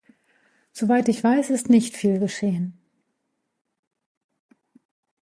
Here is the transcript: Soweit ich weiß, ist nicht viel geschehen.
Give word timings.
Soweit 0.71 1.09
ich 1.09 1.23
weiß, 1.23 1.51
ist 1.51 1.69
nicht 1.69 1.95
viel 1.95 2.17
geschehen. 2.17 2.75